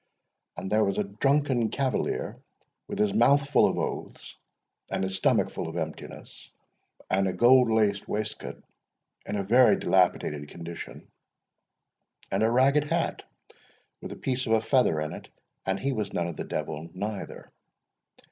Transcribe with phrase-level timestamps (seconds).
[0.57, 2.41] And there was a drunken cavalier,
[2.87, 4.35] with his mouth full of oaths,
[4.89, 6.49] and his stomach full of emptiness,
[7.11, 8.63] and a gold laced waistcoat
[9.27, 11.07] in a very dilapidated condition,
[12.31, 15.27] and a ragged hat,—with a piece of a feather in it;
[15.67, 17.51] and he was none of the Devil neither.